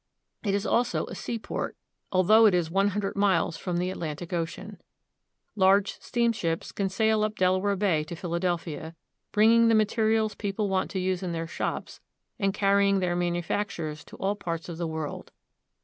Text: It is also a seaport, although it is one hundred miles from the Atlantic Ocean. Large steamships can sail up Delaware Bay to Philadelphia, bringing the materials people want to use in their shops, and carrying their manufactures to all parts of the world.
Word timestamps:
It 0.43 0.55
is 0.55 0.65
also 0.65 1.05
a 1.05 1.13
seaport, 1.13 1.77
although 2.11 2.47
it 2.47 2.55
is 2.55 2.71
one 2.71 2.87
hundred 2.87 3.15
miles 3.15 3.55
from 3.55 3.77
the 3.77 3.91
Atlantic 3.91 4.33
Ocean. 4.33 4.81
Large 5.55 5.99
steamships 5.99 6.71
can 6.71 6.89
sail 6.89 7.23
up 7.23 7.35
Delaware 7.35 7.75
Bay 7.75 8.03
to 8.05 8.15
Philadelphia, 8.15 8.95
bringing 9.31 9.67
the 9.67 9.75
materials 9.75 10.33
people 10.33 10.67
want 10.69 10.89
to 10.89 10.99
use 10.99 11.21
in 11.21 11.33
their 11.33 11.45
shops, 11.45 11.99
and 12.39 12.51
carrying 12.51 12.97
their 12.99 13.15
manufactures 13.15 14.03
to 14.05 14.15
all 14.15 14.35
parts 14.35 14.67
of 14.69 14.79
the 14.79 14.87
world. 14.87 15.31